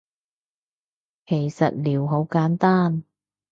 [1.27, 3.03] 其實撩好簡單